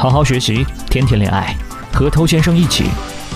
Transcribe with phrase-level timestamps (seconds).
[0.00, 1.54] 好好学习，天天恋爱，
[1.92, 2.84] 和头先生一起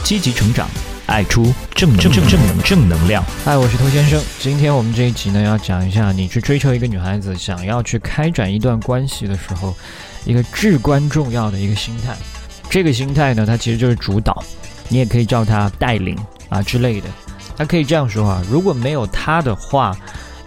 [0.02, 0.66] 积极成长，
[1.04, 3.22] 爱出正正正正能正能量。
[3.44, 4.18] 嗨，我是头先生。
[4.38, 9.76] 今天我们这一集呢，要讲一下你去追求一个女孩子，想要去开展一段关系的时候，
[10.24, 12.16] 一个至关重要的一个心态。
[12.70, 14.42] 这个心态呢，它其实就是主导，
[14.88, 16.16] 你也可以叫它带领
[16.48, 17.08] 啊之类的。
[17.58, 19.94] 它可以这样说啊，如果没有他的话，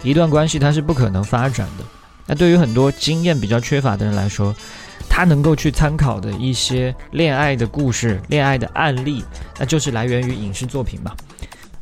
[0.02, 1.84] 一段关系它是不可能发展的。
[2.26, 4.52] 那对于很多经验比较缺乏的人来说，
[5.08, 9.22] 他能够去参考的一些恋爱的故事、恋爱的案例，
[9.58, 11.12] 那就是来源于影视作品嘛。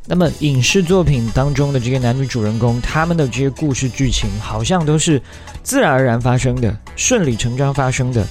[0.05, 5.21] 那么影视作品当中的这些男女主人公，他们的这些故事剧情，好像都是
[5.63, 8.25] 自然而然发生的、顺理成章发生的，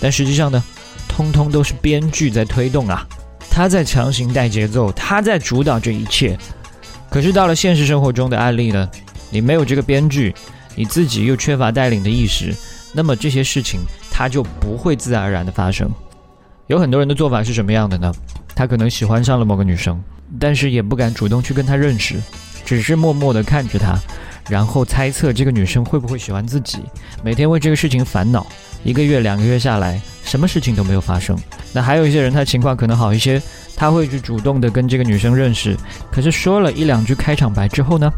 [0.00, 0.62] 但实际上呢，
[1.08, 3.06] 通通都是编剧在推动啊，
[3.50, 6.38] 他在强行带节奏，他在主导这一切。
[7.10, 8.88] 可是到了现实生活中的案例呢，
[9.30, 10.34] 你没有这个编剧。
[10.74, 12.56] 你自己又缺乏带领的意识，
[12.94, 13.80] 那么这些事情
[14.22, 15.90] 它就不会自然而然的发生。
[16.68, 18.14] 有很多人的做法是什么样的呢？
[18.54, 20.00] 他可能喜欢上了某个女生，
[20.38, 22.22] 但是也不敢主动去跟她认识，
[22.64, 23.98] 只是默默的看着她，
[24.48, 26.84] 然后猜测这个女生会不会喜欢自己，
[27.24, 28.46] 每天为这个事情烦恼。
[28.84, 31.36] 一个月、两个月下来，什么事情都没有发生。
[31.72, 33.42] 那还有一些人，他情况可能好一些，
[33.74, 35.76] 他会去主动的跟这个女生认识，
[36.12, 38.08] 可是说了一两句开场白之后呢，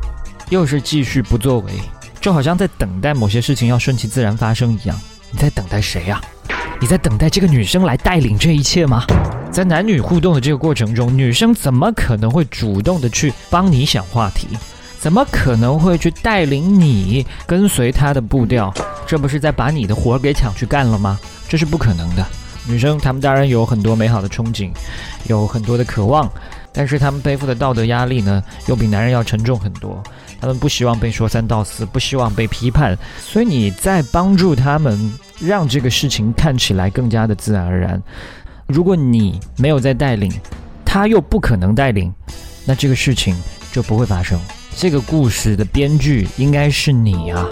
[0.50, 1.72] 又是继续不作为。
[2.20, 5.00] 就好像在等待某些事情要顺其自然发生一样，
[5.34, 6.20] 你在等待谁呀？
[6.80, 9.04] 你在等待这个女生来带领这一切吗？
[9.50, 14.46] 在男女互动的这个过程中，女生怎么可能会主动的去帮你想话题？
[15.00, 18.72] 怎么可能会去带领你跟随她的步调？
[19.08, 21.18] 这不是在把你的活儿给抢去干了吗？
[21.48, 22.24] 这是不可能的。
[22.68, 24.70] 女生她们当然有很多美好的憧憬，
[25.26, 26.30] 有很多的渴望，
[26.72, 30.00] 但是她们背负的道德压力呢，又比男人要沉重很多。
[30.40, 35.12] 他们不希望被说三道四，不希望被批判，所以你在帮助他们，
[35.46, 38.02] 让这个事情看起来更加的自然而然。
[38.66, 40.32] 如果你没有在带领，
[40.84, 42.12] 他又不可能带领，
[42.66, 43.36] 那这个事情
[43.72, 44.38] 就不会发生。
[44.76, 47.46] 这个故事的编剧应该是你啊。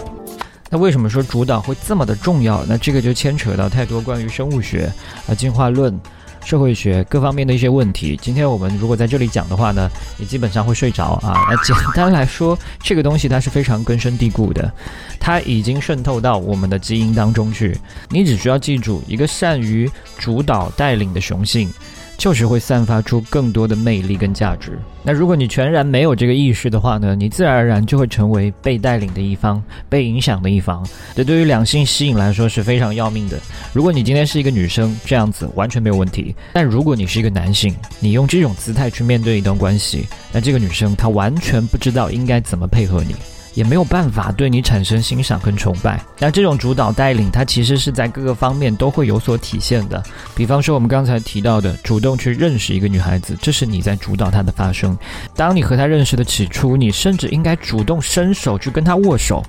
[0.70, 2.64] 那为什么说主导会这么的重要？
[2.66, 4.90] 那这个就牵扯到太多关于生物学
[5.28, 5.98] 啊进化论。
[6.44, 9.88] 社会学各方面的一些问题，今天我们如果在这里讲的话呢，
[10.18, 11.34] 你基本上会睡着啊。
[11.48, 14.70] 那简单来说，这个东西它是非常根深蒂固的，
[15.18, 17.76] 它已经渗透到我们的基因当中去。
[18.08, 21.72] 你只需要记住一个善于主导带领的雄性。
[22.22, 24.78] 就是会散发出更多的魅力跟价值。
[25.02, 30.86] 那如果你全然没有这个意识的话呢，你自然而然就会成为被带领的一方，被影响的一方。
[31.16, 33.36] 这对于两性吸引来说是非常要命的。
[33.72, 36.32] 如果你今天是一个女生，这样子完全没有问题。
[36.52, 43.16] 但如果你是一个男性，你用这种姿态去面对一段关系，那这个女生她完全不知道应该怎么配合你。
[43.54, 46.02] 也没有办法对你产生欣赏跟崇拜。
[46.18, 50.02] 那这种主导带领，它其实是在各个方面都会有所体现的。
[50.34, 54.96] 比方说，我们刚才提到的，主动去认识一个女孩子，这是你在主导她的发生。
[55.36, 59.42] 当你和她认识的起初，你甚至应该主动伸手去跟她握手。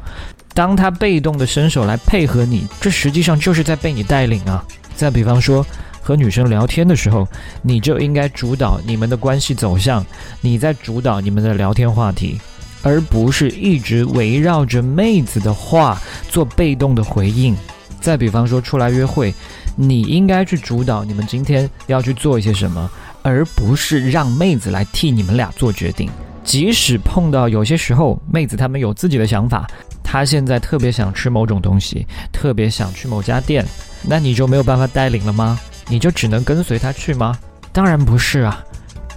[0.54, 4.64] 当她被动的伸手来配合你，这实际上就是在被你带领啊。
[4.96, 5.66] 再比方说，
[6.02, 7.28] 和女生聊天的时候，
[7.62, 10.06] 你就应该主导你们的关系走向，
[10.42, 12.40] 你在主导你们的聊天话题。
[12.84, 16.00] 而不是一直围绕着妹子的话
[16.30, 17.56] 做被动的回应。
[18.00, 19.34] 再比方说出来约会，
[19.78, 26.10] 你应该去主导你们今天要去做一些什么，而不是让妹子来替你们俩做决定。
[26.44, 29.66] 即使碰到有些时候妹子她们有自己的想法，
[30.04, 33.66] 她现在特别想吃某种东西，特别想去某家店，
[34.02, 35.58] 那你就没有办法带领了吗？
[35.88, 37.40] 你就只能跟随她去吗？
[37.72, 38.62] 当然不是啊，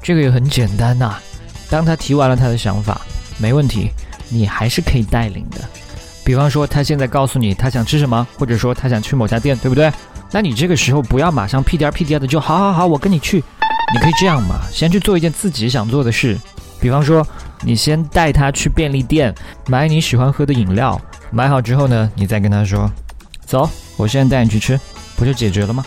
[0.01, 1.19] 这个也很简单呐。
[1.69, 3.01] 当她提完了她的想法。
[3.39, 3.91] 没问题，
[4.29, 5.61] 你还是可以带领的。
[6.25, 9.93] 比方说，他现在告诉你他想吃什么，或者说他想去某家店，对不对？
[10.33, 13.43] 那你这个时候不要马上屁颠屁颠的就好好好，我跟你去。
[13.95, 16.37] 你可以这样嘛，先去做一件自己想做的事。
[16.81, 17.25] 比方说，
[17.63, 19.33] 你先带他去便利店
[19.69, 22.91] 买你喜欢喝的饮料，买好之后呢，你再跟他说，
[23.47, 24.79] 走，我现在带你去吃，
[25.15, 25.85] 不就解决了吗？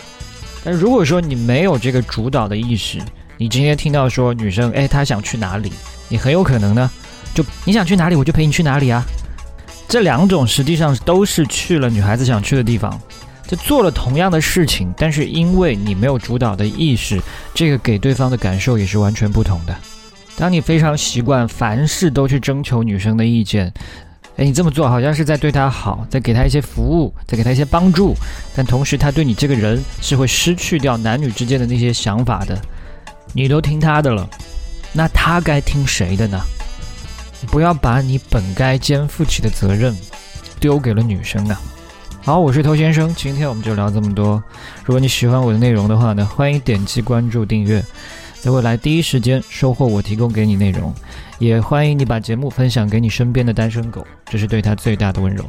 [0.64, 2.98] 但如果说你没有这个主导的意识，
[3.36, 5.70] 你今天听到说女生哎她想去哪里，
[6.08, 6.90] 你很有可能呢。
[7.64, 9.04] 你想去哪里，我就陪你去哪里啊！
[9.88, 12.96] 这两种实际上都是去了女孩子想去的地方，
[13.46, 17.20] 就做了同样的事情，但是因为你没有主导的意识，
[17.52, 19.74] 这个给对方的感受也是完全不同的。
[20.36, 23.72] 当你非常习惯凡事都去征求女生的意见，
[24.36, 28.14] 诶，你这么做好像是在对她好，在给她一些服务，在给她一些帮助，
[28.54, 32.56] 但同时她对你这个人是会失去掉男女之间的那些想法的。
[33.32, 34.26] 你都听她的了，
[34.92, 36.40] 那她该听谁的呢？
[37.48, 39.96] 不要把你本该肩负起的责任
[40.58, 41.60] 丢给了女生啊！
[42.22, 44.42] 好，我是偷先生，今天我们就聊这么多。
[44.84, 47.82] 如果你喜欢我的内容的话呢，欢迎点击关注订阅，
[48.40, 50.94] 在未来第一时间收获我提供给你内容。
[51.38, 55.42] 也欢迎你把节目分享给你身边的单身狗，这是对他最大的温柔。